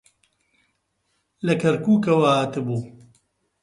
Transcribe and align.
لە 1.45 1.53
کەرکووکەوە 1.61 2.29
هاتبوو. 2.37 2.79